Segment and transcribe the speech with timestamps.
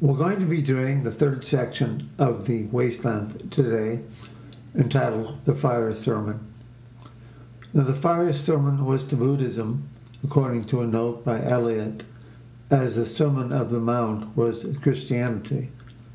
[0.00, 4.00] We're going to be doing the third section of the Wasteland today,
[4.74, 6.40] entitled The Fire Sermon.
[7.74, 9.90] Now, the Fire Sermon was to Buddhism,
[10.24, 12.04] according to a note by Eliot,
[12.70, 15.70] as the Sermon of the Mount was to Christianity,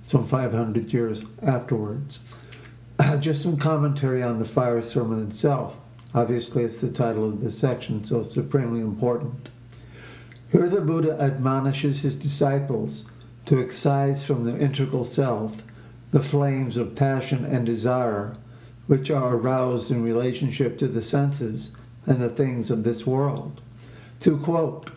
[0.08, 2.22] some 500 years afterwards.
[2.98, 5.80] Uh, just some commentary on the Fire Sermon itself.
[6.12, 9.50] Obviously, it's the title of this section, so it's supremely important.
[10.52, 13.12] Here, the Buddha admonishes his disciples
[13.46, 15.64] to excise from their integral self
[16.12, 18.36] the flames of passion and desire,
[18.88, 23.62] which are aroused in relationship to the senses and the things of this world.
[24.22, 24.90] To quote,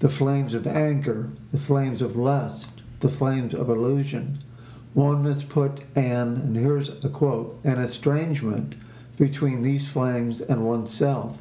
[0.00, 4.38] the flames of anger, the flames of lust, the flames of illusion.
[4.92, 8.74] One must put an, and here's a quote, an estrangement
[9.16, 11.38] between these flames and oneself.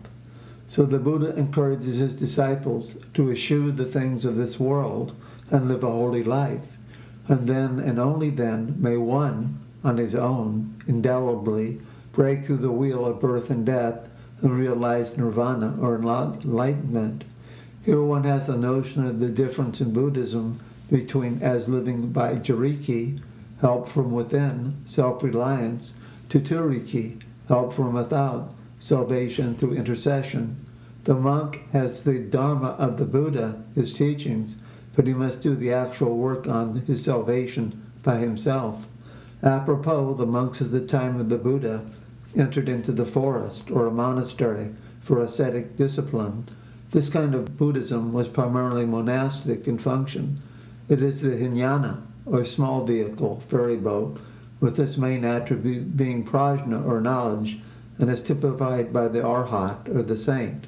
[0.68, 5.16] So the Buddha encourages his disciples to eschew the things of this world
[5.54, 6.78] and live a holy life.
[7.30, 11.80] And then and only then may one, on his own, indelibly,
[12.12, 14.10] break through the wheel of birth and death
[14.42, 17.24] and realize nirvana or enlightenment.
[17.86, 23.22] Here one has the notion of the difference in Buddhism between as living by jiriki,
[23.62, 25.94] help from within, self reliance,
[26.30, 30.66] to turiki, help from without, salvation through intercession.
[31.04, 34.58] The monk has the Dharma of the Buddha, his teachings,
[34.96, 38.88] but he must do the actual work on his salvation by himself.
[39.42, 41.86] Apropos, the monks of the time of the Buddha
[42.36, 46.48] entered into the forest or a monastery for ascetic discipline.
[46.92, 50.42] This kind of Buddhism was primarily monastic in function.
[50.88, 54.20] It is the Hinayana, or small vehicle, ferry boat,
[54.60, 57.60] with its main attribute being prajna or knowledge,
[57.98, 60.66] and is typified by the arhat or the saint,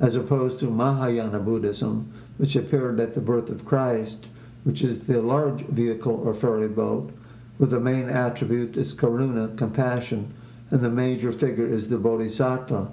[0.00, 4.26] as opposed to Mahayana Buddhism, which appeared at the birth of Christ,
[4.64, 7.12] which is the large vehicle or ferry boat,
[7.58, 10.32] with the main attribute is karuna, compassion,
[10.70, 12.92] and the major figure is the bodhisattva,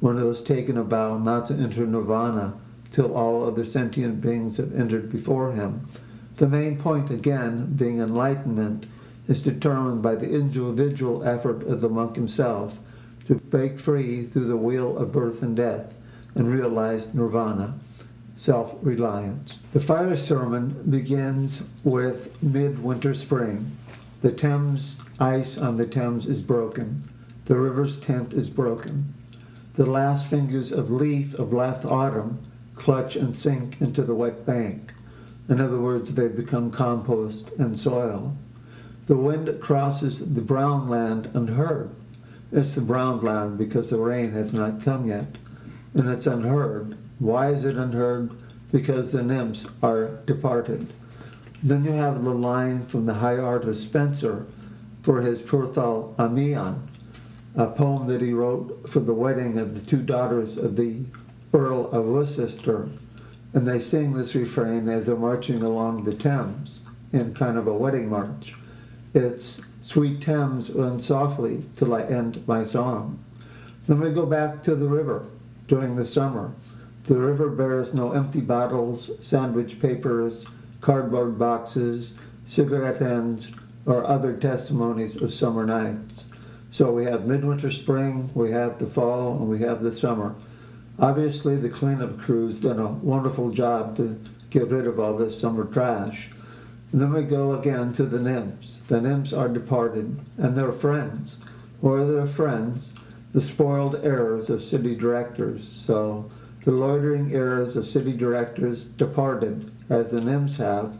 [0.00, 2.54] one who has taken a vow not to enter nirvana
[2.92, 5.88] till all other sentient beings have entered before him.
[6.36, 8.86] The main point, again, being enlightenment,
[9.28, 12.78] is determined by the individual effort of the monk himself
[13.26, 15.94] to break free through the wheel of birth and death
[16.34, 17.74] and realize nirvana,
[18.42, 19.60] self reliance.
[19.72, 23.76] The fire sermon begins with midwinter spring.
[24.20, 27.04] The Thames ice on the Thames is broken.
[27.44, 29.14] The river's tent is broken.
[29.74, 32.40] The last fingers of leaf of last autumn
[32.74, 34.92] clutch and sink into the wet bank.
[35.48, 38.36] In other words, they become compost and soil.
[39.06, 41.90] The wind crosses the brown land unheard.
[42.50, 45.36] It's the brown land because the rain has not come yet.
[45.94, 46.98] And it's unheard.
[47.22, 48.32] Why is it unheard?
[48.72, 50.92] Because the nymphs are departed.
[51.62, 54.46] Then you have the line from the high art of Spenser
[55.02, 56.80] for his Prothalamion,
[57.54, 61.04] a poem that he wrote for the wedding of the two daughters of the
[61.54, 62.88] Earl of Worcester.
[63.54, 66.80] And they sing this refrain as they're marching along the Thames
[67.12, 68.56] in kind of a wedding march.
[69.14, 73.22] It's Sweet Thames run softly till I end my song.
[73.86, 75.26] Then we go back to the river
[75.68, 76.54] during the summer.
[77.04, 80.44] The river bears no empty bottles, sandwich papers,
[80.80, 82.14] cardboard boxes,
[82.46, 83.50] cigarette ends,
[83.86, 86.24] or other testimonies of summer nights.
[86.70, 90.34] So we have midwinter, spring, we have the fall, and we have the summer.
[90.98, 94.20] Obviously, the cleanup crew's done a wonderful job to
[94.50, 96.30] get rid of all this summer trash.
[96.92, 98.80] And then we go again to the nymphs.
[98.86, 101.40] The nymphs are departed, and their friends,
[101.80, 102.92] or their friends,
[103.32, 105.66] the spoiled heirs of city directors.
[105.68, 106.30] So
[106.64, 110.96] the loitering heirs of city directors departed, as the NIMS have,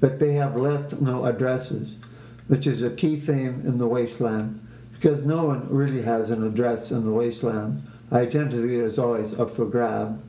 [0.00, 1.98] but they have left no addresses,
[2.46, 6.90] which is a key theme in the wasteland, because no one really has an address
[6.90, 7.82] in the wasteland.
[8.12, 10.22] Identity is always up for grab.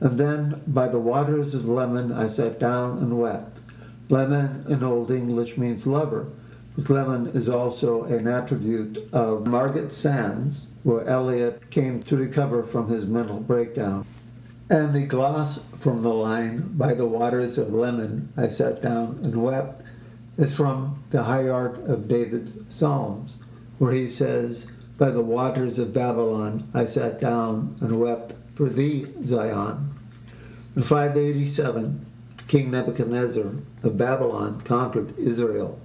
[0.00, 3.60] And then by the waters of Leman, I sat down and wept.
[4.08, 6.28] Leman in Old English means lover.
[6.76, 12.88] But Leman is also an attribute of Margate Sands, where Eliot came to recover from
[12.90, 14.06] his mental breakdown.
[14.68, 19.42] And the gloss from the line, By the waters of Leman I sat down and
[19.42, 19.82] wept,
[20.36, 23.42] is from the high art of David's Psalms,
[23.78, 29.06] where he says, By the waters of Babylon I sat down and wept for thee,
[29.24, 29.94] Zion.
[30.74, 32.04] In 587,
[32.48, 33.52] King Nebuchadnezzar
[33.84, 35.78] of Babylon conquered Israel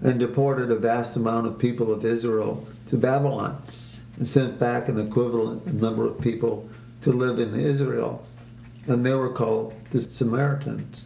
[0.00, 3.60] and deported a vast amount of people of Israel to Babylon
[4.16, 6.68] and sent back an equivalent number of people
[7.06, 8.26] to live in Israel.
[8.88, 11.04] And they were called the Samaritans.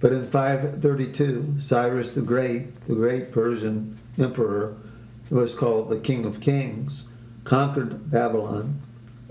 [0.00, 4.78] But in 532, Cyrus the Great, the great Persian emperor,
[5.28, 7.10] who was called the King of Kings,
[7.44, 8.80] conquered Babylon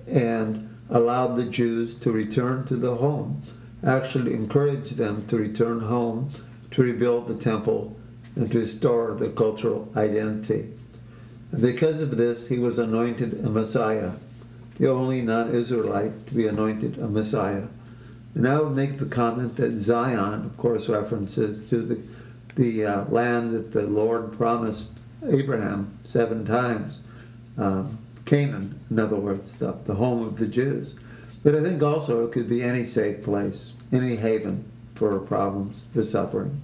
[0.08, 3.42] and allowed the Jews to return to the home,
[3.84, 6.30] actually encouraged them to return home
[6.70, 7.98] to rebuild the temple
[8.36, 10.70] and to restore the cultural identity.
[11.60, 14.12] Because of this, he was anointed a Messiah,
[14.78, 17.68] the only non Israelite to be anointed a Messiah.
[18.34, 22.02] And I would make the comment that Zion, of course, references to the,
[22.56, 27.04] the uh, land that the Lord promised Abraham seven times.
[27.58, 31.00] Um, Canaan, in other words, the, the home of the Jews.
[31.44, 36.04] But I think also it could be any safe place, any haven for problems, for
[36.04, 36.62] suffering.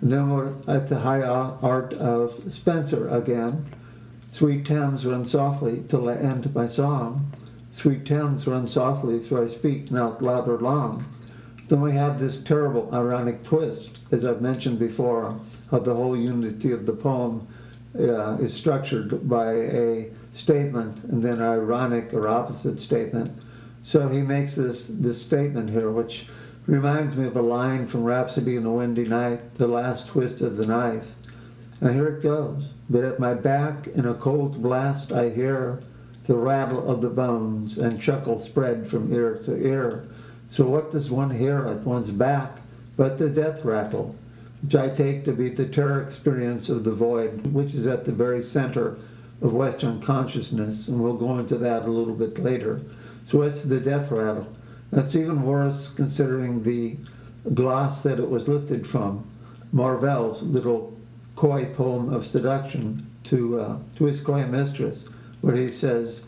[0.00, 3.66] And then we're at the high art of Spenser again.
[4.28, 7.32] Sweet Thames run softly till I end my song.
[7.72, 11.04] Sweet Thames run softly, so I speak not loud or long.
[11.68, 15.40] Then we have this terrible ironic twist, as I've mentioned before,
[15.70, 17.46] of the whole unity of the poem
[17.98, 23.36] uh, is structured by a statement and then ironic or opposite statement.
[23.82, 26.28] So he makes this, this statement here, which
[26.66, 30.56] reminds me of a line from Rhapsody in a Windy Night, the last twist of
[30.56, 31.14] the knife.
[31.80, 32.70] And here it goes.
[32.88, 35.82] But at my back, in a cold blast, I hear
[36.24, 40.08] the rattle of the bones and chuckle spread from ear to ear.
[40.48, 42.58] So, what does one hear at one's back
[42.96, 44.16] but the death rattle?
[44.62, 48.12] which I take to be the terror experience of the void, which is at the
[48.12, 48.98] very center
[49.42, 52.80] of Western consciousness, and we'll go into that a little bit later.
[53.26, 54.48] So it's the death rattle.
[54.90, 56.96] That's even worse considering the
[57.52, 59.30] gloss that it was lifted from,
[59.72, 60.95] Marvell's little
[61.36, 65.04] coy poem of seduction to, uh, to his coy mistress,
[65.42, 66.24] where he says,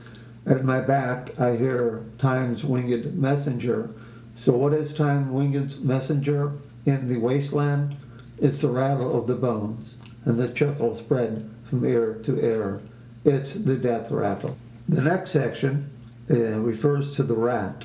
[0.46, 3.90] At my back I hear time's winged messenger.
[4.36, 6.52] So, what is time winged messenger
[6.86, 7.96] in the wasteland?
[8.38, 12.80] It's the rattle of the bones, and the chuckle spread from ear to ear.
[13.24, 14.56] It's the death rattle.
[14.88, 15.90] The next section
[16.30, 17.84] uh, refers to the rat.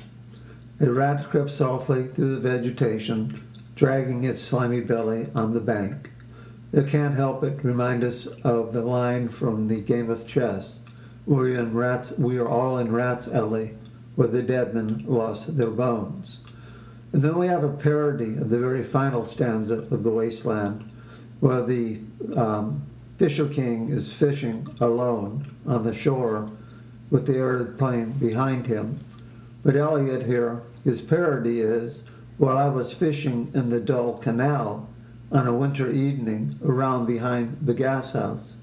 [0.80, 3.42] A rat crept softly through the vegetation,
[3.74, 6.10] dragging its slimy belly on the bank.
[6.74, 10.80] It can't help but remind us of the line from the game of chess.
[11.24, 12.18] We're in rats.
[12.18, 13.76] We are all in rats' alley,
[14.16, 16.44] where the dead men lost their bones.
[17.12, 20.90] And then we have a parody of the very final stanza of The Wasteland,
[21.38, 22.00] where the
[22.34, 22.82] um,
[23.18, 26.50] Fisher King is fishing alone on the shore
[27.08, 28.98] with the arid plain behind him.
[29.62, 32.02] But Eliot here, his parody is,
[32.36, 34.88] while I was fishing in the dull canal
[35.32, 38.56] on a winter evening around behind the gas house.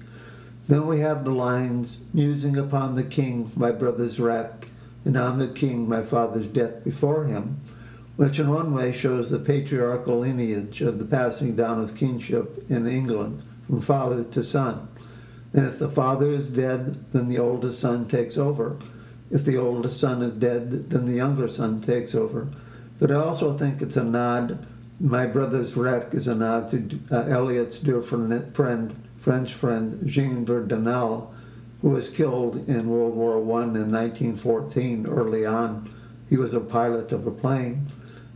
[0.68, 4.68] Then we have the lines, musing upon the king, my brother's wreck,
[5.04, 7.60] and on the king, my father's death before him
[8.16, 12.86] which in one way shows the patriarchal lineage of the passing down of kingship in
[12.86, 14.88] England from father to son.
[15.52, 18.78] And if the father is dead, then the oldest son takes over.
[19.30, 22.48] If the oldest son is dead, then the younger son takes over.
[22.98, 24.66] But I also think it's a nod.
[25.02, 28.54] My brother's wreck is a nod to uh, Eliot's dear friend,
[29.18, 31.26] French friend Jean Verdunel,
[31.80, 35.92] who was killed in World War I in 1914 early on.
[36.30, 37.90] He was a pilot of a plane.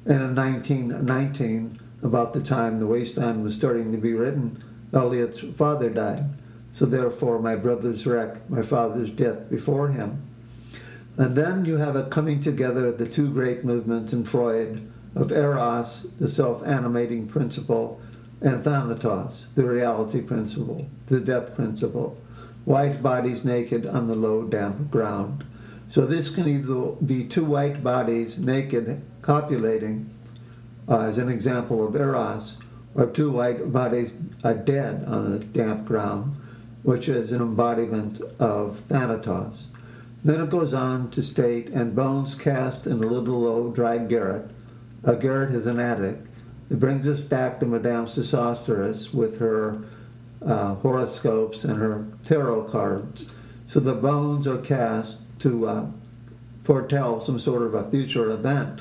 [0.06, 4.60] And in 1919, about the time The Wasteland was starting to be written,
[4.92, 6.24] Eliot's father died.
[6.72, 10.20] So therefore, my brother's wreck, my father's death before him.
[11.16, 15.32] And then you have a coming together of the two great movements in Freud of
[15.32, 18.00] Eros, the self animating principle,
[18.40, 22.18] and Thanatos, the reality principle, the death principle.
[22.66, 25.44] White bodies naked on the low, damp ground.
[25.88, 30.10] So this can either be two white bodies naked copulating,
[30.88, 32.58] uh, as an example of eros,
[32.94, 34.12] or two white bodies
[34.44, 36.36] are dead on the damp ground,
[36.82, 39.66] which is an embodiment of thanatos.
[40.24, 44.50] Then it goes on to state, and bones cast in a little low, dry garret.
[45.06, 46.16] A garret is an attic.
[46.68, 49.78] It brings us back to Madame Sosostris with her
[50.44, 53.30] uh, horoscopes and her tarot cards.
[53.68, 55.86] So the bones are cast to uh,
[56.64, 58.80] foretell some sort of a future event.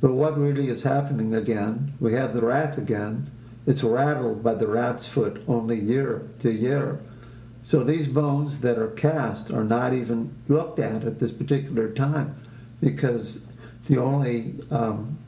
[0.00, 3.28] But what really is happening again, we have the rat again.
[3.66, 7.00] It's rattled by the rat's foot only year to year.
[7.64, 12.36] So these bones that are cast are not even looked at at this particular time
[12.80, 13.44] because
[13.88, 15.18] the only um,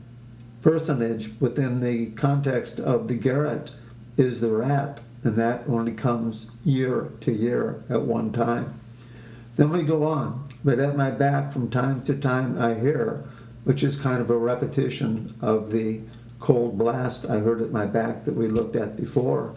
[0.61, 3.71] personage within the context of the garret
[4.17, 8.79] is the rat, and that only comes year to year at one time.
[9.55, 10.49] Then we go on.
[10.63, 13.23] But at my back, from time to time, I hear,
[13.63, 16.01] which is kind of a repetition of the
[16.39, 19.55] cold blast I heard at my back that we looked at before.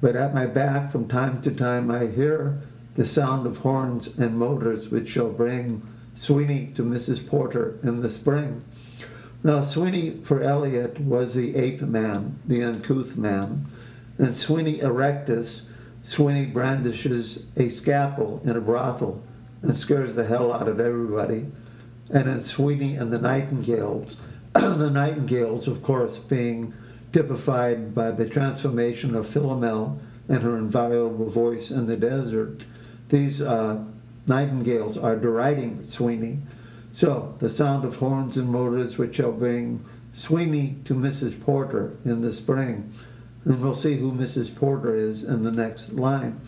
[0.00, 2.60] But at my back, from time to time, I hear
[2.94, 5.82] the sound of horns and motors, which shall bring
[6.16, 7.26] Sweeney to Mrs.
[7.26, 8.64] Porter in the spring.
[9.44, 13.66] Now, Sweeney for Eliot was the ape man, the uncouth man,
[14.16, 15.68] and Sweeney erectus,
[16.02, 19.22] Sweeney brandishes a scalpel in a brothel
[19.60, 21.46] and scares the hell out of everybody.
[22.08, 24.18] And in Sweeney and the Nightingales,
[24.54, 26.72] the Nightingales, of course, being
[27.12, 32.64] typified by the transformation of Philomel and her inviolable voice in the desert.
[33.10, 33.84] These uh,
[34.26, 36.38] nightingales are deriding Sweeney.
[36.94, 41.42] So, the sound of horns and motors which shall bring Sweeney to Mrs.
[41.42, 42.92] Porter in the spring.
[43.44, 44.54] And we'll see who Mrs.
[44.54, 46.40] Porter is in the next line.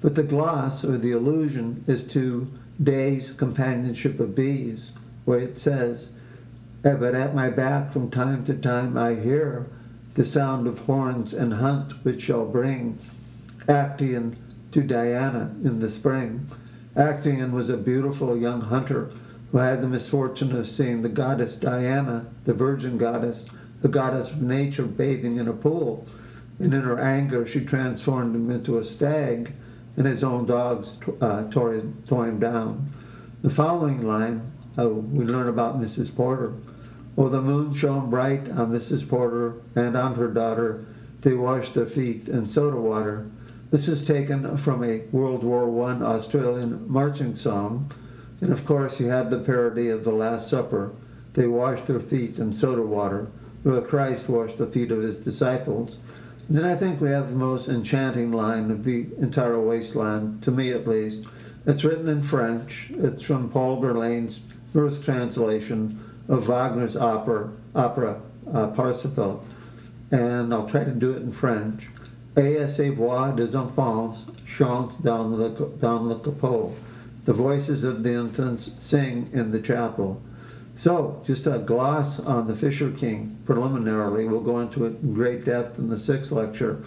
[0.00, 2.48] But the gloss or the allusion is to
[2.80, 4.92] Day's companionship of bees,
[5.24, 6.12] where it says,
[6.82, 9.66] But at my back from time to time I hear
[10.14, 13.00] the sound of horns and hunt which shall bring
[13.66, 14.36] Actaeon
[14.70, 16.46] to Diana in the spring.
[16.94, 19.10] Actaeon was a beautiful young hunter
[19.52, 23.48] who had the misfortune of seeing the goddess Diana, the virgin goddess,
[23.80, 26.06] the goddess of nature, bathing in a pool.
[26.58, 29.52] And in her anger, she transformed him into a stag,
[29.96, 32.92] and his own dogs uh, tore, tore him down.
[33.42, 36.14] The following line, uh, we learn about Mrs.
[36.14, 36.54] Porter.
[37.16, 39.08] Oh, the moon shone bright on Mrs.
[39.08, 40.86] Porter and on her daughter.
[41.22, 43.28] They washed their feet in soda water.
[43.70, 47.92] This is taken from a World War I Australian marching song.
[48.40, 50.92] And of course, you have the parody of the Last Supper.
[51.34, 53.28] They washed their feet in soda water,
[53.62, 55.98] where Christ washed the feet of his disciples.
[56.48, 60.50] And then I think we have the most enchanting line of the entire wasteland, to
[60.50, 61.24] me at least.
[61.66, 62.90] It's written in French.
[62.94, 64.40] It's from Paul Verlaine's
[64.72, 68.20] first translation of Wagner's opera, opera
[68.52, 69.44] uh, Parsifal,
[70.10, 71.88] and I'll try to do it in French.
[72.36, 75.48] Et voix des enfants chantent dans le,
[75.80, 76.74] dans le capot.
[77.28, 80.22] The voices of the infants sing in the chapel.
[80.76, 84.24] So, just a gloss on the Fisher King preliminarily.
[84.24, 86.82] We'll go into it in great depth in the sixth lecture.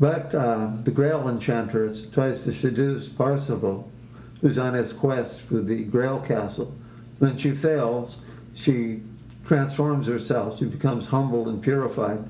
[0.00, 3.92] But uh, the Grail Enchantress tries to seduce Parsifal,
[4.40, 6.74] who's on his quest for the Grail Castle.
[7.18, 8.22] When she fails,
[8.54, 9.02] she
[9.44, 10.58] transforms herself.
[10.58, 12.26] She becomes humble and purified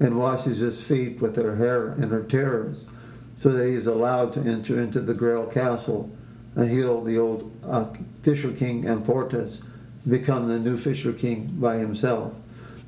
[0.00, 2.86] and washes his feet with her hair and her tears
[3.36, 6.16] so that he is allowed to enter into the Grail Castle
[6.64, 7.86] heal the old uh,
[8.22, 9.62] Fisher King Amfortas,
[10.08, 12.34] become the new Fisher King by himself.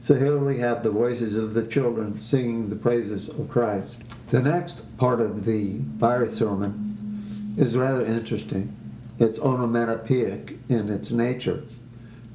[0.01, 4.03] So here we have the voices of the children singing the praises of Christ.
[4.31, 8.75] The next part of the fire sermon is rather interesting.
[9.19, 11.65] It's onomatopoeic in its nature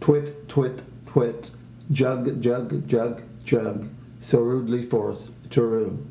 [0.02, 1.52] twit, twit, twit,
[1.92, 3.90] jug, jug, jug, jug,
[4.22, 6.06] so rudely forced to rue.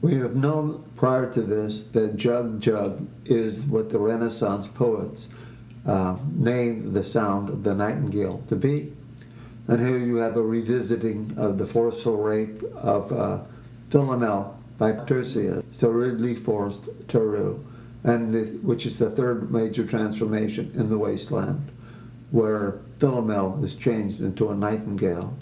[0.00, 5.26] We have known prior to this that jug, jug is what the Renaissance poets
[5.84, 8.92] uh, named the sound of the nightingale to be.
[9.66, 13.40] And here you have a revisiting of the forceful rape of uh,
[13.90, 17.66] Philomel by Tiresias, so rudely forced to rue,
[18.04, 21.68] and the, which is the third major transformation in the wasteland,
[22.30, 25.36] where Philomel is changed into a nightingale.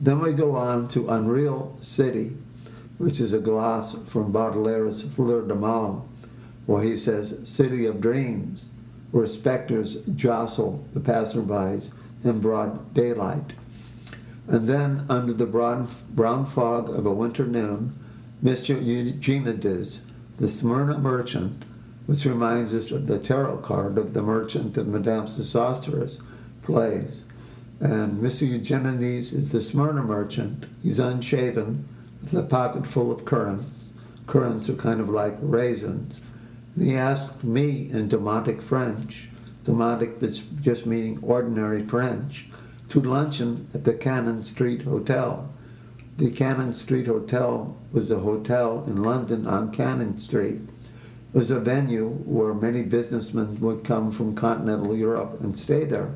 [0.00, 2.32] Then we go on to Unreal City,
[3.02, 6.08] which is a gloss from Baudelaire's Fleur de Mal,
[6.66, 8.70] where he says, City of Dreams,
[9.10, 11.90] where specters jostle the passerbys
[12.22, 13.54] in broad daylight.
[14.46, 17.98] And then, under the brown, brown fog of a winter noon,
[18.40, 18.80] Mr.
[18.80, 20.06] Eugenides,
[20.38, 21.64] the Smyrna merchant,
[22.06, 26.20] which reminds us of the tarot card of the merchant of Madame Sosostris,
[26.62, 27.24] plays.
[27.80, 28.46] And Mr.
[28.46, 30.66] Eugenides is the Smyrna merchant.
[30.84, 31.88] He's unshaven,
[32.34, 33.88] a pocket full of currants.
[34.26, 36.20] Currants are kind of like raisins.
[36.76, 39.28] And he asked me in Demotic French,
[39.64, 40.20] Demotic
[40.62, 42.46] just meaning ordinary French,
[42.90, 45.52] to luncheon at the Cannon Street Hotel.
[46.18, 50.60] The Cannon Street Hotel was a hotel in London on Cannon Street.
[51.34, 56.14] It was a venue where many businessmen would come from continental Europe and stay there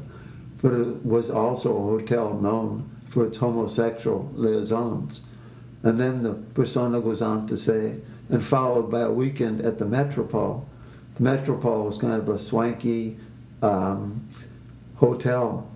[0.63, 5.21] but it was also a hotel known for its homosexual liaisons.
[5.87, 7.95] And then the persona goes on to say,
[8.29, 10.69] and followed by a weekend at the Metropole.
[11.15, 13.19] The Metropole was kind of a swanky
[13.63, 14.29] um,
[14.97, 15.71] hotel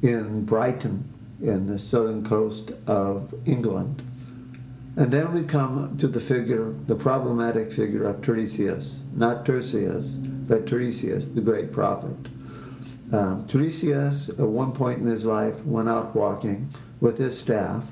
[0.00, 1.12] in Brighton,
[1.42, 4.00] in the southern coast of England.
[4.96, 10.64] And then we come to the figure, the problematic figure of Tiresias, not Tertius, but
[10.64, 12.16] Tiresias, the great prophet.
[13.12, 17.90] Um, Tiresias, at one point in his life, went out walking with his staff,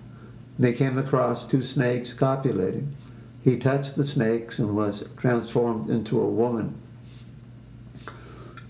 [0.58, 2.96] They came across two snakes copulating.
[3.42, 6.74] He touched the snakes and was transformed into a woman.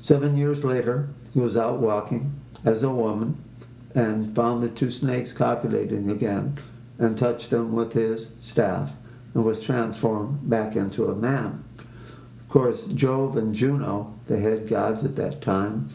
[0.00, 3.42] Seven years later, he was out walking as a woman
[3.94, 6.58] and found the two snakes copulating again
[6.98, 8.94] and touched them with his staff
[9.34, 11.64] and was transformed back into a man.
[12.40, 15.90] Of course, Jove and Juno, the head gods at that time,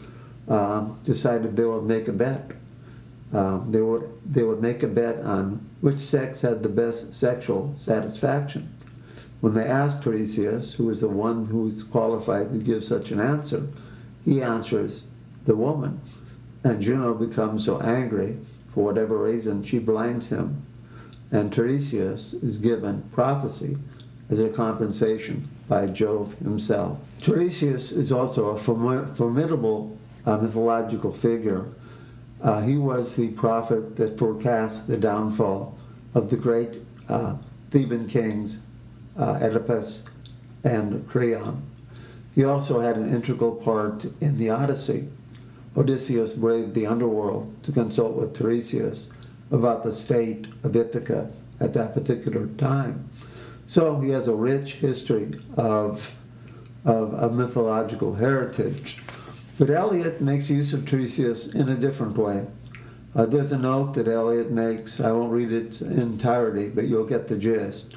[0.48, 2.52] um, decided they would make a bet.
[3.34, 7.74] Um, they would they would make a bet on which sex had the best sexual
[7.76, 8.72] satisfaction.
[9.40, 13.20] When they asked Tiresias, who was the one who is qualified to give such an
[13.20, 13.66] answer,
[14.24, 15.06] he answers
[15.44, 16.00] the woman.
[16.62, 18.38] And Juno becomes so angry,
[18.72, 20.64] for whatever reason, she blinds him.
[21.30, 23.76] And Tiresias is given prophecy
[24.30, 27.00] as a compensation by Jove himself.
[27.20, 31.66] Tiresias is also a formidable uh, mythological figure.
[32.44, 35.76] Uh, he was the prophet that forecast the downfall
[36.12, 37.36] of the great uh,
[37.70, 38.60] Theban kings
[39.18, 40.04] uh, Oedipus
[40.62, 41.62] and Creon.
[42.34, 45.08] He also had an integral part in the Odyssey.
[45.74, 49.10] Odysseus braved the underworld to consult with Tiresias
[49.50, 53.08] about the state of Ithaca at that particular time.
[53.66, 56.16] So he has a rich history of,
[56.84, 58.98] of, of mythological heritage.
[59.58, 62.46] But Eliot makes use of Tiresias in a different way.
[63.14, 67.06] Uh, there's a note that Eliot makes, I won't read it in entirety, but you'll
[67.06, 67.94] get the gist.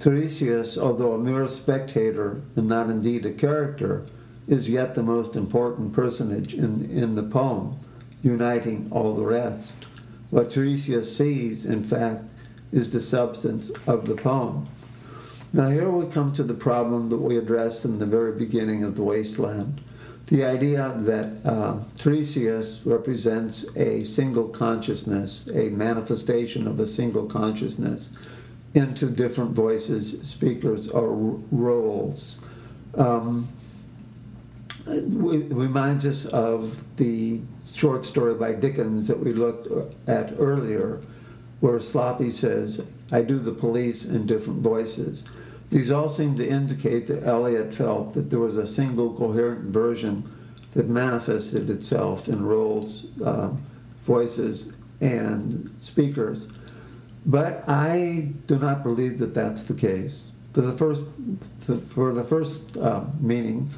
[0.00, 4.04] Tiresias, although a mere spectator and not indeed a character,
[4.48, 7.78] is yet the most important personage in, in the poem,
[8.22, 9.74] uniting all the rest.
[10.30, 12.24] What Tiresias sees, in fact,
[12.72, 14.68] is the substance of the poem.
[15.52, 18.96] Now, here we come to the problem that we addressed in the very beginning of
[18.96, 19.80] The Wasteland.
[20.26, 28.10] The idea that uh, Tiresias represents a single consciousness, a manifestation of a single consciousness
[28.74, 31.12] into different voices, speakers, or
[31.52, 32.44] roles.
[32.94, 33.48] Um,
[34.86, 37.40] reminds us of the
[37.72, 39.68] short story by Dickens that we looked
[40.08, 41.00] at earlier,
[41.60, 45.24] where Sloppy says, I do the police in different voices.
[45.70, 50.32] These all seem to indicate that Eliot felt that there was a single coherent version
[50.74, 53.50] that manifested itself in roles, uh,
[54.04, 56.48] voices, and speakers.
[57.24, 60.32] But I do not believe that that's the case.
[60.52, 61.10] For the first,
[61.88, 63.70] for the first uh, meaning,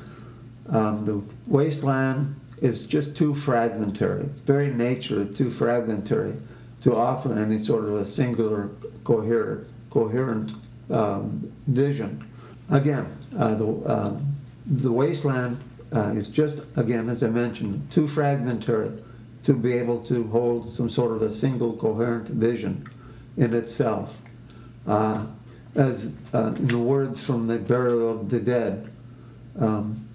[0.69, 4.25] um, the wasteland is just too fragmentary.
[4.25, 6.35] Its very nature is too fragmentary
[6.83, 8.71] to offer any sort of a singular,
[9.05, 10.53] coherent, coherent
[10.91, 12.25] um, vision.
[12.71, 14.17] Again, uh, the, uh,
[14.67, 15.61] the wasteland
[15.95, 18.93] uh, is just, again, as I mentioned, too fragmentary
[19.45, 22.87] to be able to hold some sort of a single coherent vision
[23.37, 24.21] in itself.
[24.87, 25.27] Uh,
[25.75, 28.91] as uh, in the words from the burial of the dead,
[29.59, 30.07] um,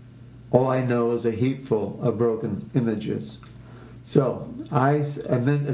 [0.52, 3.40] all I know is a heapful of broken images.
[4.06, 5.28] So, I, as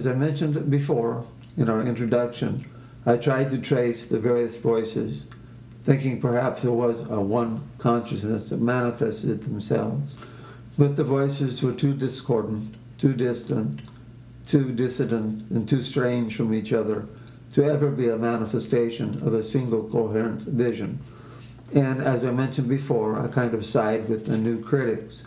[0.07, 1.25] I mentioned before
[1.57, 2.65] in our introduction,
[3.05, 5.27] I tried to trace the various voices,
[5.83, 10.15] thinking perhaps there was a one consciousness that manifested themselves.
[10.77, 13.81] But the voices were too discordant, too distant,
[14.45, 17.05] too dissident, and too strange from each other
[17.53, 20.99] to ever be a manifestation of a single coherent vision.
[21.73, 25.23] And as I mentioned before, I kind of side with the new critics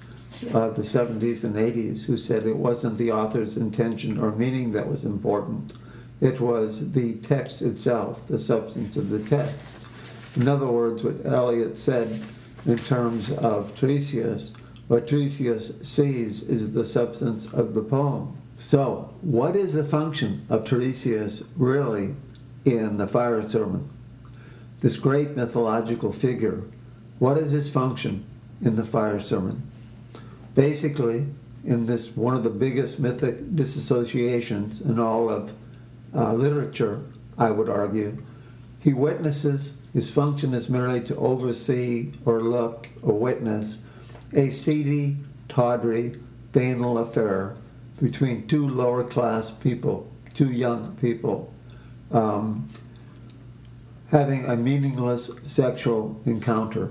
[0.55, 4.89] of the 70s and 80s who said it wasn't the author's intention or meaning that
[4.89, 5.73] was important,
[6.23, 9.57] it was the text itself, the substance of the text.
[10.37, 12.23] In other words, what Eliot said
[12.65, 14.53] in terms of Tiresias,
[14.87, 18.37] what Tiresias sees is the substance of the poem.
[18.61, 22.15] So, what is the function of Tiresias really
[22.65, 23.91] in the fire sermon?
[24.81, 26.63] This great mythological figure,
[27.19, 28.25] what is his function
[28.65, 29.69] in the fire sermon?
[30.55, 31.27] Basically,
[31.65, 35.53] in this one of the biggest mythic disassociations in all of
[36.15, 37.03] uh, literature,
[37.39, 38.23] I would argue,
[38.81, 43.85] he witnesses, his function is merely to oversee or look or witness
[44.35, 45.17] a seedy,
[45.49, 46.19] tawdry,
[46.53, 47.55] banal affair
[48.01, 51.53] between two lower class people, two young people,
[52.11, 52.69] um,
[54.11, 56.91] having a meaningless sexual encounter.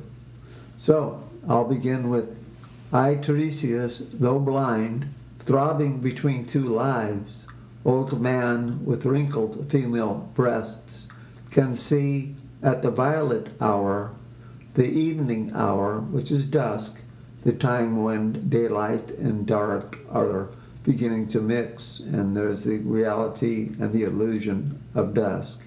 [0.77, 2.37] So I'll begin with
[2.93, 7.47] I, Tiresias, though blind, throbbing between two lives,
[7.83, 11.07] old man with wrinkled female breasts,
[11.49, 14.11] can see at the violet hour,
[14.75, 17.01] the evening hour, which is dusk,
[17.43, 20.49] the time when daylight and dark are
[20.83, 25.61] beginning to mix, and there's the reality and the illusion of dusk.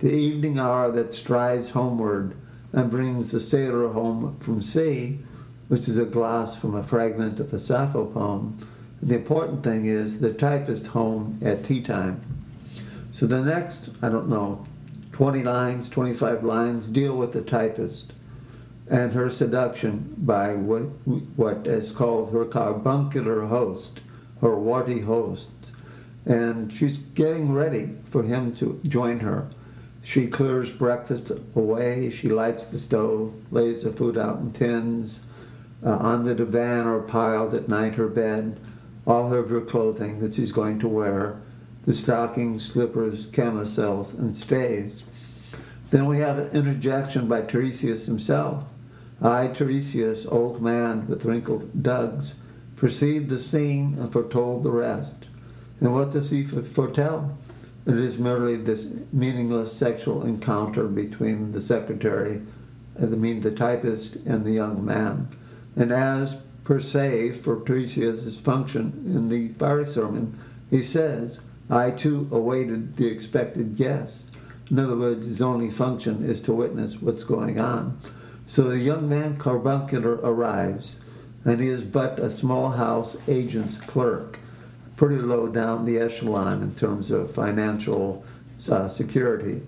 [0.00, 2.36] The evening hour that strides homeward
[2.72, 5.20] and brings the sailor home from sea,
[5.68, 8.58] which is a gloss from a fragment of a Sappho poem.
[9.02, 12.22] The important thing is the typist home at tea time.
[13.10, 14.64] So the next, I don't know,
[15.10, 18.12] 20 lines, 25 lines deal with the typist
[18.88, 20.82] and her seduction by what,
[21.36, 24.00] what is called her carbuncular host,
[24.40, 25.50] her warty host.
[26.24, 29.48] And she's getting ready for him to join her.
[30.04, 35.24] She clears breakfast away, she lights the stove, lays the food out in tins.
[35.84, 38.56] Uh, on the divan or piled at night her bed,
[39.06, 41.40] all of her clothing that she's going to wear,
[41.86, 45.04] the stockings, slippers, camisoles, and stays.
[45.90, 48.64] Then we have an interjection by Tiresias himself.
[49.20, 52.34] I, Tiresias, old man with wrinkled dugs,
[52.76, 55.26] perceived the scene and foretold the rest.
[55.80, 57.36] And what does he foretell?
[57.86, 62.42] It is merely this meaningless sexual encounter between the secretary,
[63.00, 65.28] uh, I mean the typist, and the young man.
[65.74, 70.38] And as per se for Tiresias' function in the fire sermon,
[70.70, 74.26] he says, I too awaited the expected guest.
[74.70, 77.98] In other words, his only function is to witness what's going on.
[78.46, 81.04] So the young man carbuncular arrives,
[81.44, 84.38] and he is but a small house agent's clerk,
[84.96, 88.24] pretty low down the echelon in terms of financial
[88.70, 89.62] uh, security.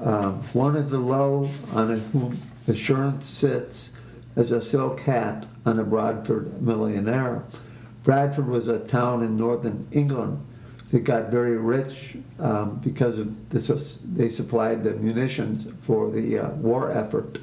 [0.00, 3.92] Um, one of the low on whom assurance sits
[4.34, 7.44] as a silk hat on a Bradford millionaire.
[8.04, 10.44] Bradford was a town in northern England
[10.90, 16.50] that got very rich um, because of this they supplied the munitions for the uh,
[16.50, 17.38] war effort.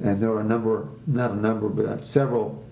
[0.00, 2.64] And there were a number, not a number, but several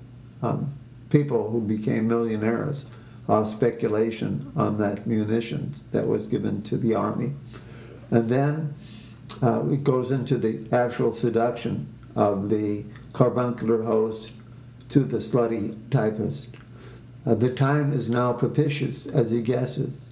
[0.43, 0.73] um,
[1.11, 2.87] people who became millionaires
[3.29, 7.33] off speculation on that munitions that was given to the army.
[8.11, 8.75] And then
[9.43, 14.33] uh, it goes into the actual seduction of the carbuncular host
[14.93, 16.55] to the slutty typist.
[17.25, 20.07] Uh, the time is now propitious as he guesses.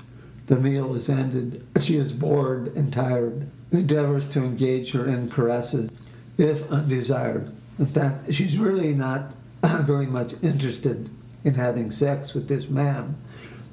[0.46, 1.66] The meal is ended.
[1.80, 5.90] She is bored and tired, endeavors to engage her in caresses,
[6.38, 7.52] if undesired.
[7.78, 11.10] In fact, she's really not very much interested
[11.44, 13.16] in having sex with this man,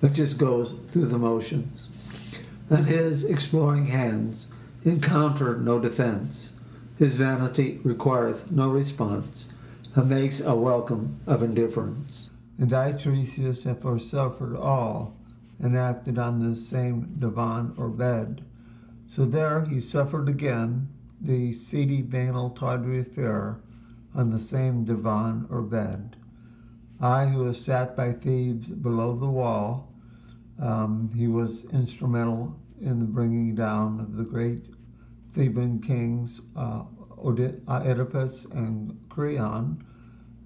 [0.02, 1.88] but just goes through the motions.
[2.70, 4.50] And his exploring hands
[4.84, 6.52] encounter no defense.
[6.98, 9.52] His vanity requires no response,
[10.06, 12.30] makes a welcome of indifference.
[12.60, 15.16] And I, Tiresias, have foresuffered all
[15.60, 18.44] and acted on the same divan or bed.
[19.08, 23.60] So there he suffered again the seedy, banal, tawdry affair
[24.14, 26.16] on the same divan or bed.
[27.00, 29.92] I, who have sat by Thebes below the wall,
[30.60, 34.66] um, he was instrumental in the bringing down of the great
[35.34, 36.84] Theban kings uh,
[37.18, 39.84] Oedipus and Creon,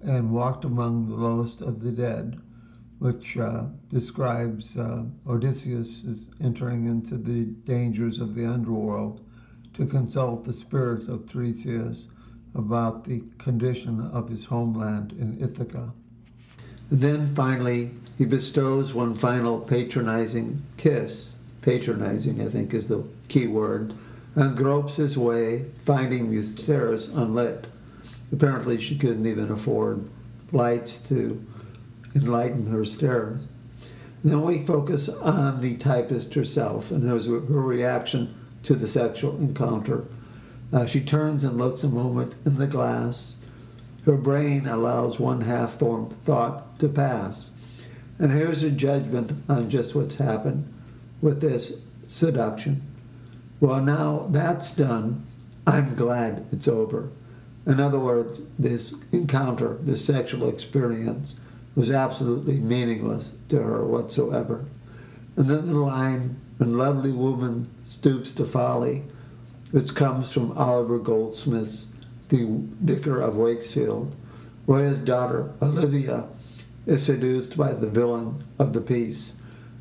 [0.02, 2.40] and walked among the lowest of the dead
[3.02, 9.20] which uh, describes uh, Odysseus as entering into the dangers of the underworld
[9.74, 12.06] to consult the spirit of Theseus
[12.54, 15.92] about the condition of his homeland in Ithaca.
[16.92, 21.38] Then finally, he bestows one final patronizing kiss.
[21.60, 23.94] Patronizing, I think, is the key word,
[24.34, 27.66] and gropes his way, finding the stairs unlit.
[28.32, 30.08] Apparently, she couldn't even afford
[30.52, 31.44] lights to
[32.14, 33.46] enlighten her stairs.
[34.24, 37.18] Then we focus on the typist herself and her
[37.60, 40.04] reaction to the sexual encounter.
[40.72, 43.38] Uh, she turns and looks a moment in the glass.
[44.06, 47.50] Her brain allows one half formed thought to pass.
[48.18, 50.72] And here's her judgment on just what's happened
[51.20, 52.82] with this seduction.
[53.62, 55.24] Well, now that's done.
[55.68, 57.10] I'm glad it's over.
[57.64, 61.38] In other words, this encounter, this sexual experience,
[61.76, 64.64] was absolutely meaningless to her whatsoever.
[65.36, 69.04] And then the line, when lovely woman stoops to folly,
[69.70, 71.92] which comes from Oliver Goldsmith's
[72.30, 74.12] The Vicar of Wakefield,
[74.66, 76.24] where his daughter, Olivia,
[76.84, 79.34] is seduced by the villain of the piece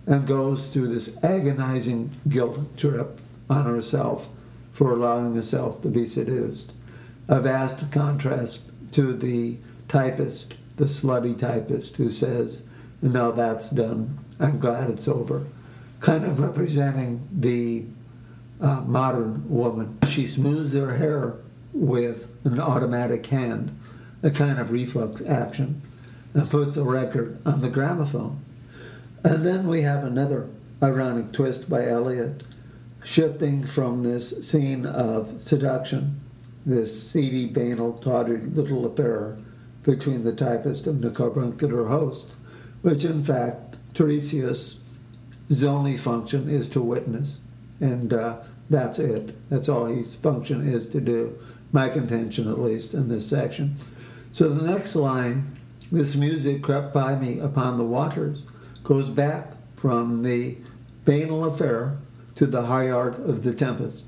[0.06, 3.21] and goes through this agonizing guilt trip
[3.52, 4.30] on herself
[4.74, 6.72] for allowing herself to be seduced.
[7.28, 12.64] A vast contrast to the typist the slutty typist who says,
[13.04, 14.18] No, that's done.
[14.40, 15.46] I'm glad it's over.
[16.00, 17.86] Kind of representing the
[18.60, 20.00] uh, modern woman.
[20.08, 21.36] She smooths her hair
[21.72, 23.78] with an automatic hand,
[24.24, 25.84] a kind of reflex action,
[26.34, 28.42] and puts a record on the gramophone.
[29.24, 30.50] And then we have another
[30.82, 32.42] ironic twist by Eliot,
[33.04, 36.20] shifting from this scene of seduction,
[36.66, 39.38] this seedy, banal, tawdry little affair
[39.84, 42.32] between the typist and the carbuncular host,
[42.82, 44.80] which in fact Tiresias'
[45.66, 47.42] only function is to witness,
[47.80, 48.38] and uh,
[48.70, 49.36] that's it.
[49.50, 51.38] That's all his function is to do.
[51.74, 53.76] My contention, at least, in this section.
[54.32, 55.58] So the next line,
[55.92, 58.46] this music crept by me upon the waters,
[58.84, 60.58] goes back from the
[61.04, 61.98] banal affair
[62.36, 64.06] to the high art of the tempest.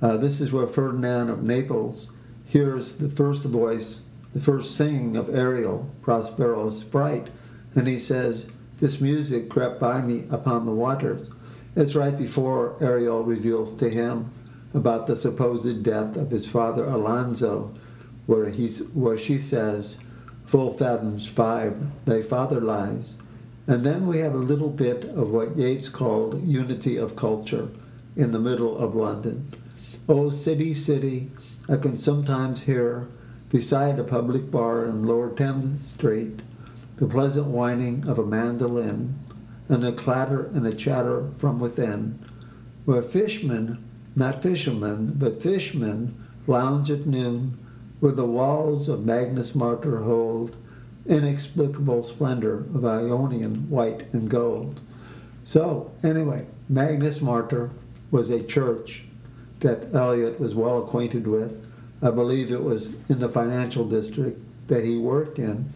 [0.00, 2.10] Uh, this is where Ferdinand of Naples
[2.46, 7.30] hears the first voice, the first singing of Ariel, Prospero's sprite,
[7.74, 11.28] and he says, This music crept by me upon the waters.
[11.76, 14.30] It's right before Ariel reveals to him
[14.74, 17.74] about the supposed death of his father Alonso,
[18.26, 19.98] where, he's, where she says,
[20.46, 23.20] Full fathoms five, thy father lies.
[23.68, 27.68] And then we have a little bit of what Yeats called unity of culture
[28.16, 29.52] in the middle of London.
[30.08, 31.30] Oh, city, city,
[31.68, 33.08] I can sometimes hear,
[33.50, 36.40] beside a public bar in Lower Thames Street,
[36.96, 39.18] the pleasant whining of a mandolin,
[39.68, 42.18] and a clatter and a chatter from within,
[42.86, 43.84] where fishmen,
[44.16, 47.58] not fishermen, but fishmen, lounge at noon,
[48.00, 50.56] where the walls of Magnus Martyr hold
[51.08, 54.80] inexplicable splendor of Ionian white and gold.
[55.44, 57.70] So, anyway, Magnus Martyr
[58.10, 59.04] was a church
[59.60, 61.66] that Eliot was well acquainted with.
[62.02, 65.72] I believe it was in the financial district that he worked in,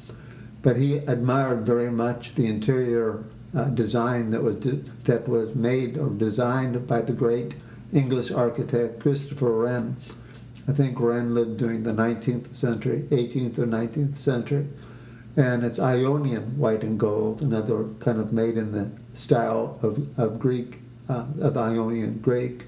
[0.60, 5.98] but he admired very much the interior uh, design that was de- that was made
[5.98, 7.54] or designed by the great
[7.92, 9.96] English architect Christopher Wren.
[10.68, 14.68] I think Wren lived during the 19th century, 18th or 19th century,
[15.36, 20.38] and it's Ionian white and gold, another kind of made in the style of, of
[20.38, 22.64] Greek, uh, of Ionian Greek.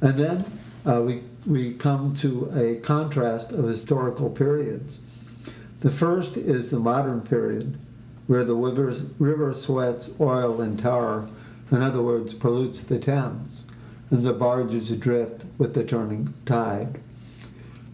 [0.00, 0.44] And then
[0.86, 5.00] uh, we, we come to a contrast of historical periods.
[5.80, 7.78] The first is the modern period,
[8.26, 11.28] where the rivers, river sweats oil and tar,
[11.70, 13.64] in other words, pollutes the Thames,
[14.10, 17.00] and the barges drift with the turning tide.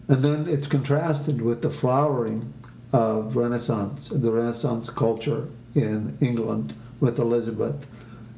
[0.09, 2.53] And then it's contrasted with the flowering
[2.91, 7.85] of Renaissance, the Renaissance culture in England with Elizabeth.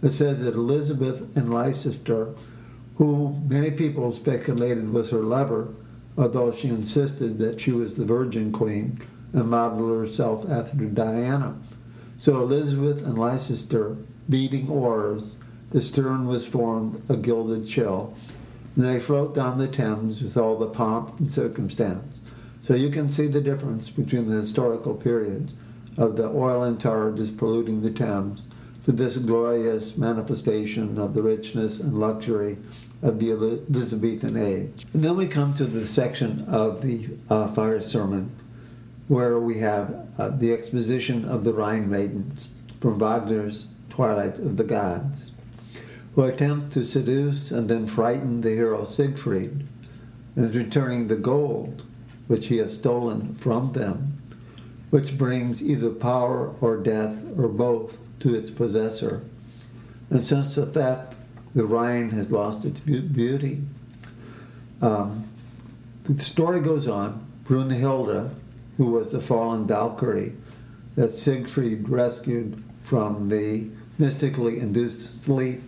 [0.01, 2.33] It says that Elizabeth and Leicester,
[2.97, 5.69] who many people speculated was her lover,
[6.17, 9.01] although she insisted that she was the Virgin Queen
[9.33, 11.57] and modeled herself after Diana.
[12.17, 13.97] So Elizabeth and Leicester
[14.29, 15.37] beating oars,
[15.71, 18.13] the stern was formed a gilded shell,
[18.75, 22.21] and they float down the Thames with all the pomp and circumstance.
[22.63, 25.55] So you can see the difference between the historical periods
[25.97, 28.47] of the oil and tar just polluting the Thames
[28.85, 32.57] to this glorious manifestation of the richness and luxury
[33.01, 34.85] of the Elizabethan age.
[34.93, 38.31] And then we come to the section of the uh, fire sermon
[39.07, 44.63] where we have uh, the exposition of the Rhine maidens from Wagner's Twilight of the
[44.63, 45.31] Gods,
[46.15, 49.65] who attempt to seduce and then frighten the hero Siegfried,
[50.35, 51.83] and returning the gold
[52.29, 54.21] which he has stolen from them,
[54.91, 59.23] which brings either power or death or both to its possessor.
[60.11, 61.15] And since the theft,
[61.55, 63.63] the Rhine has lost its beauty.
[64.79, 65.27] Um,
[66.03, 67.25] the story goes on.
[67.45, 68.29] Brunhilde,
[68.77, 70.33] who was the fallen Valkyrie
[70.95, 75.63] that Siegfried rescued from the mystically induced sleep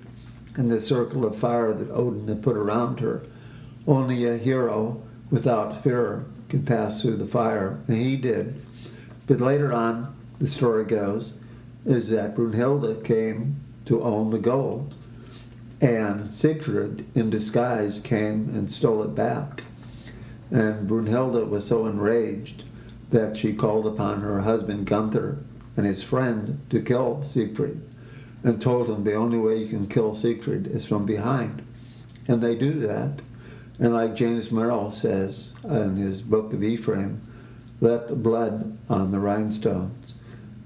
[0.55, 3.23] and the circle of fire that Odin had put around her,
[3.87, 8.61] only a hero without fear could pass through the fire, and he did.
[9.25, 11.39] But later on, the story goes,
[11.85, 14.93] is that Brunhilde came to own the gold,
[15.79, 19.63] and Siegfried, in disguise, came and stole it back.
[20.51, 22.65] And Brunhilde was so enraged
[23.11, 25.37] that she called upon her husband Gunther
[25.77, 27.79] and his friend to kill Siegfried,
[28.43, 31.65] and told him the only way you can kill Siegfried is from behind.
[32.27, 33.21] And they do that
[33.81, 37.19] and like James Merrill says in his book of Ephraim,
[37.81, 40.13] let the blood on the rhinestones.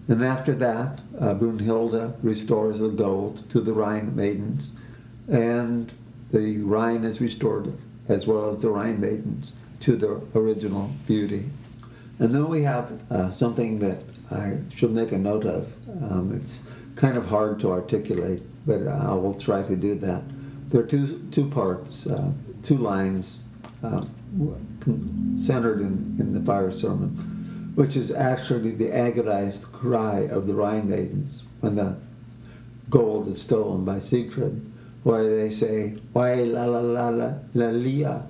[0.10, 4.74] And after that, uh, Brunhilde restores the gold to the Rhine maidens,
[5.30, 5.92] and
[6.32, 7.78] the Rhine is restored
[8.10, 11.46] as well as the Rhine maidens to their original beauty.
[12.20, 14.00] And then we have uh, something that
[14.30, 15.74] I should make a note of.
[15.88, 16.64] Um, it's
[16.98, 20.24] kind of hard to articulate, but I will try to do that.
[20.70, 22.08] There are two, two parts.
[22.08, 22.32] Uh,
[22.66, 23.40] two lines
[23.84, 24.06] uh,
[25.38, 30.90] centered in, in the fire sermon, which is actually the agonized cry of the Rhine
[30.90, 31.98] maidens when the
[32.90, 34.62] gold is stolen by Siegfried,
[35.04, 38.24] where they say, Why la la la la la lia,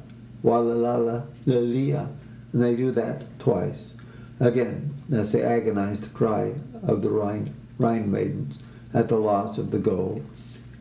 [0.43, 2.09] wa la la la la lia.
[2.53, 3.97] And they do that twice.
[4.39, 8.61] Again, that's the agonized cry of the Rhine, Rhine maidens
[8.93, 10.25] at the loss of the gold,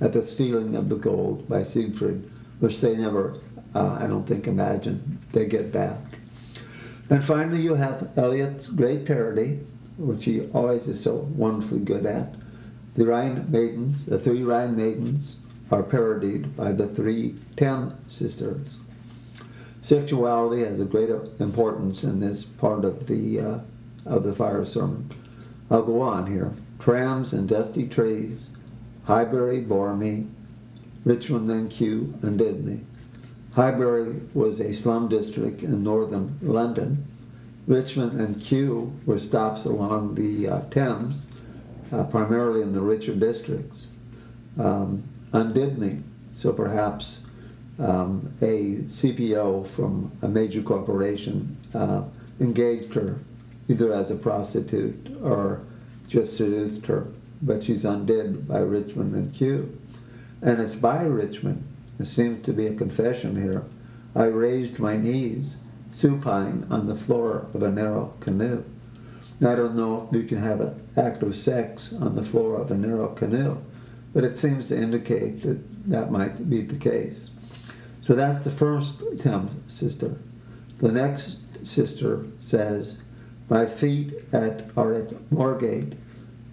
[0.00, 2.28] at the stealing of the gold by Siegfried,
[2.60, 3.38] which they never,
[3.74, 5.98] uh, I don't think, imagine they get back.
[7.10, 9.60] And finally, you have Eliot's great parody,
[9.98, 12.34] which he always is so wonderfully good at.
[12.96, 18.78] The Rhine maidens, the three Rhine maidens, are parodied by the three Thames sisters.
[19.82, 23.58] Sexuality has a great importance in this part of the uh,
[24.06, 25.10] of the fire sermon.
[25.70, 26.52] I'll go on here.
[26.78, 28.56] Trams and dusty trees,
[29.06, 30.26] Highbury bore me,
[31.04, 32.80] Richmond and Kew undid me.
[33.54, 37.06] Highbury was a slum district in northern London.
[37.68, 41.28] Richmond and Kew were stops along the uh, Thames,
[41.92, 43.86] uh, primarily in the richer districts.
[44.58, 46.00] Um, undid me,
[46.34, 47.26] so perhaps
[47.78, 52.02] um, a CPO from a major corporation uh,
[52.40, 53.18] engaged her
[53.68, 55.60] either as a prostitute or
[56.08, 57.06] just seduced her,
[57.40, 59.78] but she's undid by Richmond and Kew.
[60.42, 61.64] And it's by Richmond
[61.96, 63.64] there seems to be a confession here.
[64.14, 65.56] I raised my knees,
[65.92, 68.64] supine, on the floor of a narrow canoe.
[69.40, 72.70] I don't know if you can have an act of sex on the floor of
[72.70, 73.58] a narrow canoe,
[74.12, 77.30] but it seems to indicate that that might be the case.
[78.00, 80.16] So that's the first Thames sister.
[80.78, 83.02] The next sister says,
[83.48, 85.96] My feet at, are at Moorgate.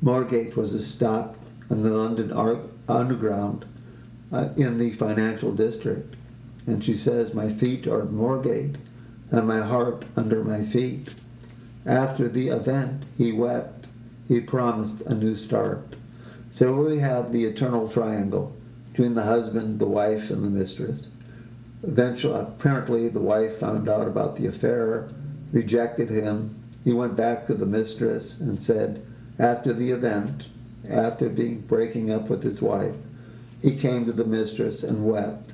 [0.04, 1.36] Moorgate was a stop
[1.70, 2.32] on the London
[2.88, 3.66] Underground
[4.32, 6.16] Uh, in the financial district.
[6.66, 8.78] And she says, My feet are at Moorgate,
[9.30, 11.10] and my heart under my feet.
[11.86, 13.88] After the event, he wept.
[14.30, 15.96] He promised a new start.
[16.50, 18.56] So we have the eternal triangle
[18.92, 21.10] between the husband, the wife, and the mistress.
[21.84, 25.10] Eventually, apparently, the wife found out about the affair,
[25.52, 26.58] rejected him.
[26.86, 29.06] He went back to the mistress and said,
[29.38, 30.48] after the event,
[30.90, 32.96] after being breaking up with his wife,
[33.62, 35.54] he came to the mistress and wept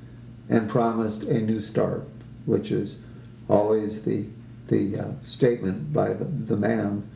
[0.50, 2.08] and promised a new start,
[2.46, 3.04] which is
[3.50, 4.26] always the,
[4.68, 7.10] the uh, statement by the, the man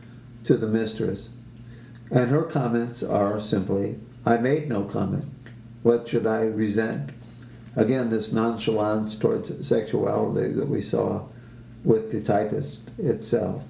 [0.44, 1.32] to the mistress.
[2.10, 5.24] And her comments are simply, I made no comment.
[5.82, 7.10] What should I resent?
[7.74, 11.26] Again, this nonchalance towards sexuality that we saw
[11.84, 13.64] with the typist itself.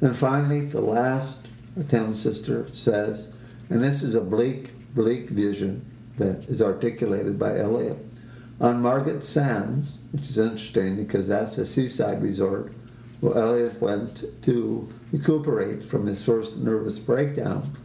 [0.00, 1.46] And finally, the last
[1.88, 3.32] Thames sister says,
[3.68, 5.84] and this is a bleak, bleak vision
[6.18, 7.98] that is articulated by Eliot.
[8.60, 12.72] On Margate Sands, which is interesting because that's a seaside resort
[13.20, 17.76] where Eliot went to recuperate from his first nervous breakdown,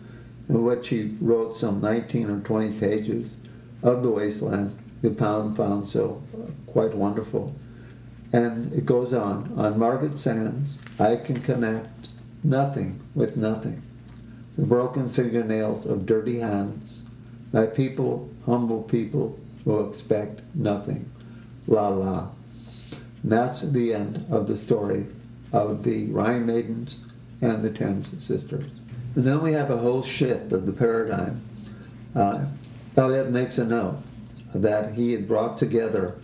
[0.50, 3.38] in which he wrote some 19 or 20 pages
[3.84, 6.24] of the wasteland the Pound found so
[6.66, 7.56] quite wonderful.
[8.34, 12.10] And it goes on, on Margate Sands, I can connect
[12.44, 13.84] nothing with nothing.
[14.58, 17.04] The broken fingernails of dirty hands,
[17.52, 21.10] my people, humble people, will expect nothing.
[21.68, 22.30] La la.
[23.24, 25.06] And that's the end of the story
[25.52, 27.00] of the Rhine Maidens
[27.42, 28.70] and the Thames Sisters.
[29.16, 31.42] And then we have a whole shift of the paradigm.
[32.16, 32.46] Uh,
[32.96, 33.98] Eliot makes a note
[34.54, 36.16] that he had brought together,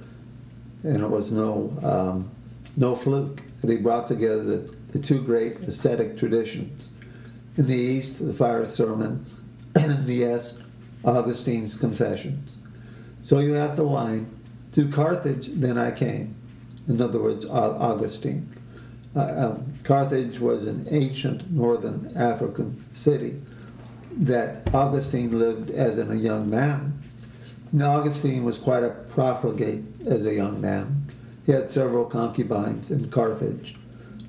[0.84, 2.32] and it was no um,
[2.76, 6.90] no fluke, that he brought together the, the two great aesthetic traditions.
[7.58, 9.26] In the East, the fire sermon,
[9.76, 10.63] and in the West,
[11.06, 12.58] Augustine's Confessions.
[13.22, 14.28] So you have the line,
[14.74, 16.36] to Carthage then I came.
[16.88, 18.50] In other words, Augustine.
[19.16, 23.40] Uh, um, Carthage was an ancient northern African city
[24.18, 27.00] that Augustine lived as in a young man.
[27.72, 31.12] Now, Augustine was quite a profligate as a young man.
[31.46, 33.76] He had several concubines in Carthage.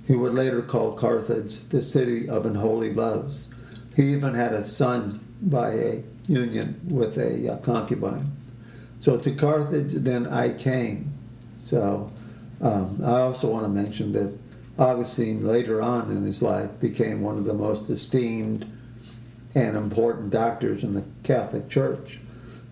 [0.06, 3.48] He would later call Carthage the city of unholy loves.
[3.96, 8.32] He even had a son by a union with a uh, concubine.
[9.00, 11.12] So to Carthage, then I came.
[11.58, 12.10] So
[12.60, 14.36] um, I also want to mention that
[14.78, 18.70] Augustine later on in his life became one of the most esteemed
[19.54, 22.18] and important doctors in the Catholic Church.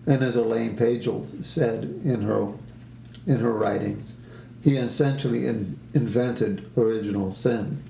[0.05, 2.53] And as Elaine Pagels said in her
[3.25, 4.17] in her writings,
[4.61, 7.81] he essentially in, invented original sin,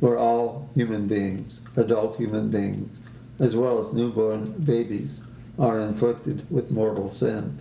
[0.00, 3.02] where all human beings, adult human beings,
[3.38, 5.20] as well as newborn babies,
[5.58, 7.58] are inflicted with mortal sin.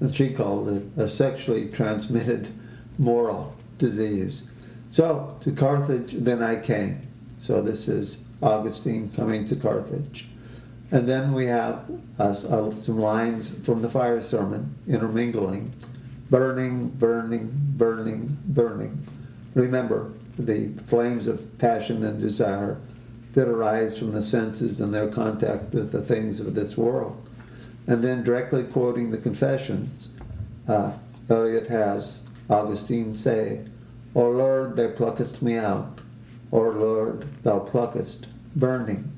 [0.00, 2.52] And she called it a sexually transmitted
[2.98, 4.50] moral disease.
[4.90, 7.06] So, to Carthage then I came.
[7.40, 10.26] So, this is Augustine coming to Carthage.
[10.90, 15.72] And then we have uh, uh, some lines from the fire sermon intermingling
[16.30, 19.06] burning, burning, burning, burning.
[19.54, 22.78] Remember the flames of passion and desire
[23.36, 27.22] that arise from the senses and their contact with the things of this world.
[27.86, 30.12] And then directly quoting the Confessions,
[30.66, 30.92] uh,
[31.28, 33.60] Eliot has Augustine say,
[34.14, 35.98] O Lord, thou pluckest me out.
[36.50, 38.26] O Lord, thou pluckest
[38.56, 39.12] burning.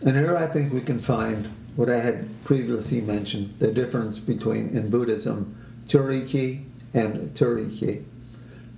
[0.00, 4.70] And here I think we can find what I had previously mentioned the difference between,
[4.70, 5.54] in Buddhism,
[5.88, 8.04] Turiki and Turiki.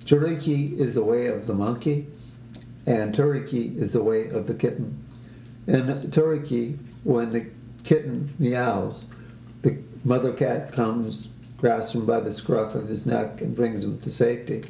[0.04, 2.08] Turiki is the way of the monkey,
[2.86, 5.02] and Tariki is the way of the kitten.
[5.66, 7.46] In Tariki, when the
[7.84, 9.06] kitten meows,
[9.62, 14.00] the mother cat comes, grasps him by the scruff of his neck, and brings him
[14.00, 14.64] to safety.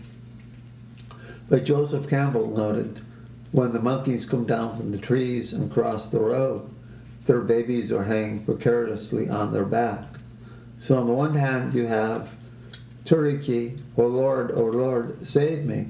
[1.48, 3.00] But Joseph Campbell noted
[3.52, 6.68] when the monkeys come down from the trees and cross the road,
[7.26, 10.02] their babies are hanging precariously on their back.
[10.80, 12.34] So, on the one hand, you have
[13.04, 15.88] Tariki, O Lord, O Lord, save me.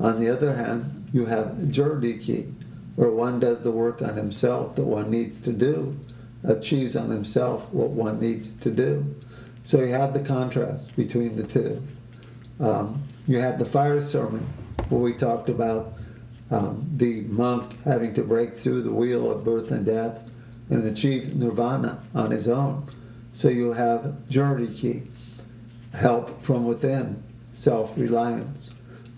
[0.00, 2.52] On the other hand, you have Jiriki,
[2.96, 5.96] where one does the work on himself that one needs to do,
[6.42, 9.14] achieves on himself what one needs to do.
[9.62, 11.82] So you have the contrast between the two.
[12.58, 14.46] Um, you have the fire sermon,
[14.88, 15.94] where we talked about
[16.50, 20.18] um, the monk having to break through the wheel of birth and death
[20.68, 22.90] and achieve nirvana on his own.
[23.34, 25.06] So you have Jiriki,
[25.92, 27.22] help from within,
[27.54, 28.73] self reliance.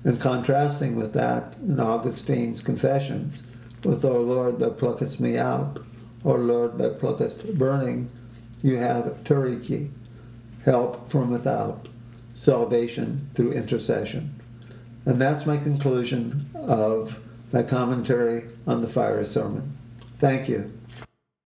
[0.06, 3.42] And contrasting with that, in Augustine's Confessions,
[3.82, 5.84] with, O Lord, thou pluckest me out,
[6.24, 8.08] O Lord, thou pluckest burning,
[8.62, 9.90] you have Tariki,
[10.64, 11.88] help from without,
[12.36, 14.40] salvation through intercession.
[15.04, 17.20] And that's my conclusion of
[17.52, 19.76] my commentary on the fire sermon.
[20.20, 20.72] Thank you.